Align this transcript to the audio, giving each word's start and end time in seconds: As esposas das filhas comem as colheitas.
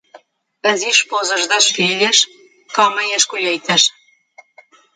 As 0.71 0.79
esposas 0.95 1.43
das 1.51 1.65
filhas 1.77 2.17
comem 2.75 3.09
as 3.17 3.25
colheitas. 3.31 3.83